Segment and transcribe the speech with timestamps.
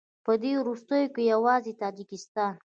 [0.25, 2.53] په دې وروستیو کې یوازې تاجکستان